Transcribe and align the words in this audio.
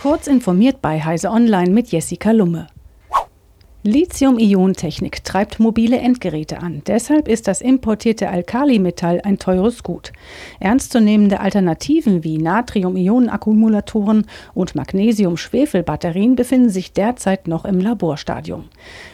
Kurz 0.00 0.28
informiert 0.28 0.80
bei 0.80 1.02
Heise 1.02 1.28
Online 1.28 1.72
mit 1.72 1.88
Jessica 1.88 2.30
Lumme. 2.30 2.68
Lithium-Ionen-Technik 3.82 5.24
treibt 5.24 5.58
mobile 5.58 5.98
Endgeräte 5.98 6.62
an. 6.62 6.82
Deshalb 6.86 7.26
ist 7.26 7.48
das 7.48 7.60
importierte 7.60 8.28
Alkalimetall 8.28 9.20
ein 9.24 9.40
teures 9.40 9.82
Gut. 9.82 10.12
Ernstzunehmende 10.60 11.40
Alternativen 11.40 12.22
wie 12.22 12.38
Natrium-Ionen-Akkumulatoren 12.38 14.26
und 14.54 14.76
Magnesium-Schwefel-Batterien 14.76 16.36
befinden 16.36 16.70
sich 16.70 16.92
derzeit 16.92 17.48
noch 17.48 17.64
im 17.64 17.80
Laborstadium. 17.80 18.66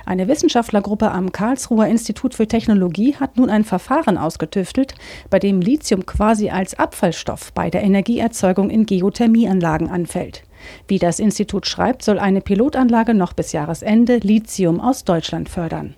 Eine 0.05 0.29
Wissenschaftlergruppe 0.29 1.11
am 1.11 1.33
Karlsruher 1.33 1.87
Institut 1.87 2.35
für 2.35 2.47
Technologie 2.47 3.15
hat 3.15 3.39
nun 3.39 3.49
ein 3.49 3.65
Verfahren 3.65 4.19
ausgetüftelt, 4.19 4.95
bei 5.31 5.39
dem 5.39 5.63
Lithium 5.63 6.05
quasi 6.05 6.51
als 6.51 6.79
Abfallstoff 6.79 7.55
bei 7.55 7.71
der 7.71 7.83
Energieerzeugung 7.83 8.69
in 8.69 8.85
Geothermieanlagen 8.85 9.89
anfällt. 9.89 10.43
Wie 10.89 10.99
das 10.99 11.19
Institut 11.19 11.67
schreibt, 11.67 12.03
soll 12.03 12.19
eine 12.19 12.41
Pilotanlage 12.41 13.15
noch 13.15 13.33
bis 13.33 13.53
Jahresende 13.53 14.19
Lithium 14.19 14.81
aus 14.81 15.05
Deutschland 15.05 15.49
fördern. 15.49 15.95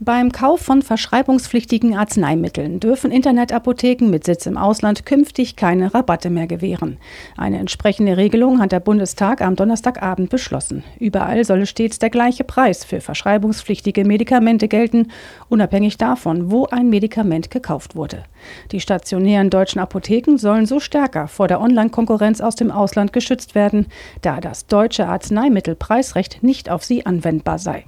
Beim 0.00 0.32
Kauf 0.32 0.60
von 0.60 0.82
verschreibungspflichtigen 0.82 1.96
Arzneimitteln 1.96 2.80
dürfen 2.80 3.12
Internetapotheken 3.12 4.10
mit 4.10 4.24
Sitz 4.24 4.44
im 4.44 4.56
Ausland 4.56 5.06
künftig 5.06 5.54
keine 5.54 5.94
Rabatte 5.94 6.30
mehr 6.30 6.48
gewähren. 6.48 6.98
Eine 7.36 7.58
entsprechende 7.58 8.16
Regelung 8.16 8.60
hat 8.60 8.72
der 8.72 8.80
Bundestag 8.80 9.40
am 9.40 9.54
Donnerstagabend 9.54 10.30
beschlossen. 10.30 10.82
Überall 10.98 11.44
solle 11.44 11.64
stets 11.66 12.00
der 12.00 12.10
gleiche 12.10 12.42
Preis 12.42 12.84
für 12.84 13.00
verschreibungspflichtige 13.00 14.04
Medikamente 14.04 14.66
gelten, 14.66 15.12
unabhängig 15.48 15.96
davon, 15.96 16.50
wo 16.50 16.66
ein 16.66 16.90
Medikament 16.90 17.52
gekauft 17.52 17.94
wurde. 17.94 18.24
Die 18.72 18.80
stationären 18.80 19.48
deutschen 19.48 19.80
Apotheken 19.80 20.38
sollen 20.38 20.66
so 20.66 20.80
stärker 20.80 21.28
vor 21.28 21.46
der 21.46 21.60
Online-Konkurrenz 21.60 22.40
aus 22.40 22.56
dem 22.56 22.72
Ausland 22.72 23.12
geschützt 23.12 23.54
werden, 23.54 23.86
da 24.22 24.40
das 24.40 24.66
deutsche 24.66 25.06
Arzneimittelpreisrecht 25.06 26.42
nicht 26.42 26.68
auf 26.68 26.82
sie 26.82 27.06
anwendbar 27.06 27.60
sei. 27.60 27.84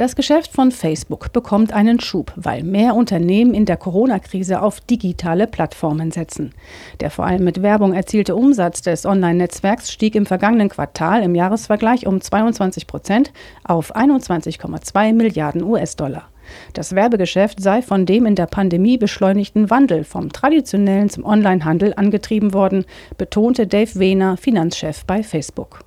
Das 0.00 0.16
Geschäft 0.16 0.50
von 0.52 0.72
Facebook 0.72 1.30
bekommt 1.30 1.74
einen 1.74 2.00
Schub, 2.00 2.32
weil 2.34 2.62
mehr 2.62 2.94
Unternehmen 2.94 3.52
in 3.52 3.66
der 3.66 3.76
Corona-Krise 3.76 4.62
auf 4.62 4.80
digitale 4.80 5.46
Plattformen 5.46 6.10
setzen. 6.10 6.54
Der 7.00 7.10
vor 7.10 7.26
allem 7.26 7.44
mit 7.44 7.60
Werbung 7.60 7.92
erzielte 7.92 8.34
Umsatz 8.34 8.80
des 8.80 9.04
Online-Netzwerks 9.04 9.92
stieg 9.92 10.14
im 10.14 10.24
vergangenen 10.24 10.70
Quartal 10.70 11.22
im 11.22 11.34
Jahresvergleich 11.34 12.06
um 12.06 12.18
22 12.18 12.86
Prozent 12.86 13.30
auf 13.62 13.94
21,2 13.94 15.12
Milliarden 15.12 15.62
US-Dollar. 15.62 16.30
Das 16.72 16.94
Werbegeschäft 16.94 17.60
sei 17.60 17.82
von 17.82 18.06
dem 18.06 18.24
in 18.24 18.36
der 18.36 18.46
Pandemie 18.46 18.96
beschleunigten 18.96 19.68
Wandel 19.68 20.04
vom 20.04 20.32
traditionellen 20.32 21.10
zum 21.10 21.26
Onlinehandel 21.26 21.92
angetrieben 21.94 22.54
worden, 22.54 22.86
betonte 23.18 23.66
Dave 23.66 23.98
Wehner, 23.98 24.38
Finanzchef 24.38 25.04
bei 25.04 25.22
Facebook. 25.22 25.84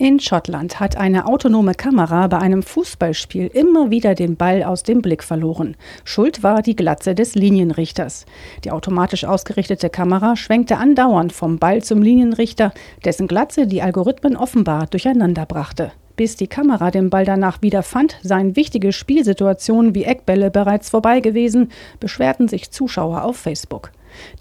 In 0.00 0.18
Schottland 0.18 0.80
hat 0.80 0.96
eine 0.96 1.26
autonome 1.26 1.74
Kamera 1.74 2.26
bei 2.26 2.38
einem 2.38 2.62
Fußballspiel 2.62 3.48
immer 3.48 3.90
wieder 3.90 4.14
den 4.14 4.34
Ball 4.34 4.62
aus 4.62 4.82
dem 4.82 5.02
Blick 5.02 5.22
verloren. 5.22 5.76
Schuld 6.04 6.42
war 6.42 6.62
die 6.62 6.74
Glatze 6.74 7.14
des 7.14 7.34
Linienrichters. 7.34 8.24
Die 8.64 8.70
automatisch 8.70 9.26
ausgerichtete 9.26 9.90
Kamera 9.90 10.36
schwenkte 10.36 10.78
andauernd 10.78 11.34
vom 11.34 11.58
Ball 11.58 11.82
zum 11.82 12.00
Linienrichter, 12.00 12.72
dessen 13.04 13.28
Glatze 13.28 13.66
die 13.66 13.82
Algorithmen 13.82 14.38
offenbar 14.38 14.86
durcheinander 14.86 15.44
brachte. 15.44 15.92
Bis 16.16 16.34
die 16.34 16.48
Kamera 16.48 16.90
den 16.90 17.10
Ball 17.10 17.26
danach 17.26 17.60
wieder 17.60 17.82
fand, 17.82 18.16
seien 18.22 18.56
wichtige 18.56 18.92
Spielsituationen 18.92 19.94
wie 19.94 20.04
Eckbälle 20.04 20.50
bereits 20.50 20.88
vorbei 20.88 21.20
gewesen, 21.20 21.72
beschwerten 22.00 22.48
sich 22.48 22.70
Zuschauer 22.70 23.22
auf 23.22 23.36
Facebook. 23.36 23.92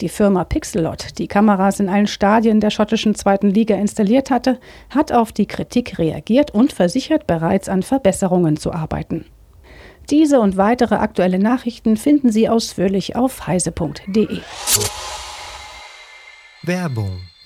Die 0.01 0.09
Firma 0.09 0.43
Pixelot, 0.43 1.17
die 1.17 1.27
Kameras 1.27 1.79
in 1.79 1.89
allen 1.89 2.07
Stadien 2.07 2.59
der 2.59 2.69
schottischen 2.69 3.15
zweiten 3.15 3.49
Liga 3.49 3.75
installiert 3.75 4.31
hatte, 4.31 4.59
hat 4.89 5.11
auf 5.11 5.31
die 5.31 5.45
Kritik 5.45 5.97
reagiert 5.97 6.51
und 6.51 6.73
versichert 6.73 7.27
bereits 7.27 7.69
an 7.69 7.83
Verbesserungen 7.83 8.57
zu 8.57 8.71
arbeiten. 8.71 9.25
Diese 10.09 10.39
und 10.39 10.57
weitere 10.57 10.95
aktuelle 10.95 11.39
Nachrichten 11.39 11.97
finden 11.97 12.31
Sie 12.31 12.49
ausführlich 12.49 13.15
auf 13.15 13.45
heise.de. 13.45 14.39
Werbung 16.63 17.21